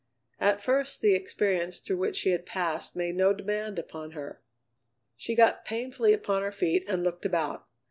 At 0.39 0.63
first 0.63 1.01
the 1.01 1.13
experience 1.13 1.77
through 1.79 1.97
which 1.97 2.15
she 2.15 2.31
had 2.31 2.47
passed 2.47 2.95
made 2.95 3.15
no 3.15 3.33
demand 3.33 3.77
upon 3.77 4.13
her. 4.13 4.41
She 5.15 5.35
got 5.35 5.63
painfully 5.63 6.11
upon 6.11 6.41
her 6.41 6.51
feet 6.51 6.83
and 6.87 7.03
looked 7.03 7.23
about. 7.23 7.67